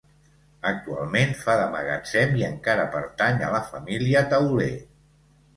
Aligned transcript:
Actualment 0.69 1.35
fa 1.41 1.57
de 1.59 1.67
magatzem 1.75 2.35
i 2.41 2.45
encara 2.49 2.87
pertany 2.97 3.47
a 3.49 3.53
la 3.57 3.63
família 3.69 4.25
Tauler. 4.33 4.75